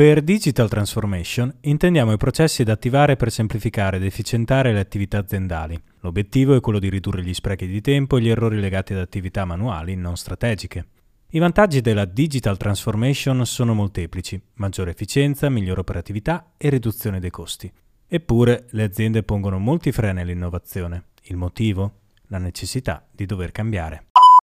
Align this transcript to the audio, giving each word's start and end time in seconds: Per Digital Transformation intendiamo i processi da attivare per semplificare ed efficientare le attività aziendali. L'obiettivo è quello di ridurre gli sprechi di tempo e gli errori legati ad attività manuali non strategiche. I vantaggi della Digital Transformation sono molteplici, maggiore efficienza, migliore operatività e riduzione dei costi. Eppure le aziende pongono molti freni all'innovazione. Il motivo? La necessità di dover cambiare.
Per 0.00 0.22
Digital 0.22 0.70
Transformation 0.70 1.54
intendiamo 1.60 2.12
i 2.12 2.16
processi 2.16 2.64
da 2.64 2.72
attivare 2.72 3.16
per 3.16 3.30
semplificare 3.30 3.98
ed 3.98 4.04
efficientare 4.04 4.72
le 4.72 4.80
attività 4.80 5.18
aziendali. 5.18 5.78
L'obiettivo 6.00 6.56
è 6.56 6.60
quello 6.60 6.78
di 6.78 6.88
ridurre 6.88 7.22
gli 7.22 7.34
sprechi 7.34 7.66
di 7.66 7.82
tempo 7.82 8.16
e 8.16 8.22
gli 8.22 8.30
errori 8.30 8.58
legati 8.58 8.94
ad 8.94 9.00
attività 9.00 9.44
manuali 9.44 9.96
non 9.96 10.16
strategiche. 10.16 10.86
I 11.28 11.38
vantaggi 11.38 11.82
della 11.82 12.06
Digital 12.06 12.56
Transformation 12.56 13.44
sono 13.44 13.74
molteplici, 13.74 14.40
maggiore 14.54 14.92
efficienza, 14.92 15.50
migliore 15.50 15.80
operatività 15.80 16.52
e 16.56 16.70
riduzione 16.70 17.20
dei 17.20 17.28
costi. 17.28 17.70
Eppure 18.08 18.68
le 18.70 18.84
aziende 18.84 19.22
pongono 19.22 19.58
molti 19.58 19.92
freni 19.92 20.22
all'innovazione. 20.22 21.08
Il 21.24 21.36
motivo? 21.36 21.92
La 22.28 22.38
necessità 22.38 23.06
di 23.12 23.26
dover 23.26 23.52
cambiare. 23.52 24.04